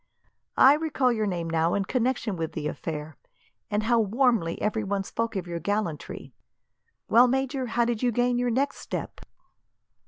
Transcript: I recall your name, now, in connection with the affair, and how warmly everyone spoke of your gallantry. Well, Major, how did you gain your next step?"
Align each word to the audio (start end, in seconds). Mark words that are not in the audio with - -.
I 0.57 0.73
recall 0.73 1.11
your 1.11 1.27
name, 1.27 1.47
now, 1.47 1.75
in 1.75 1.85
connection 1.85 2.35
with 2.35 2.53
the 2.53 2.67
affair, 2.67 3.17
and 3.69 3.83
how 3.83 3.99
warmly 3.99 4.59
everyone 4.59 5.03
spoke 5.03 5.35
of 5.35 5.45
your 5.45 5.59
gallantry. 5.59 6.33
Well, 7.07 7.27
Major, 7.27 7.67
how 7.67 7.85
did 7.85 8.01
you 8.01 8.11
gain 8.11 8.39
your 8.39 8.49
next 8.49 8.77
step?" 8.77 9.21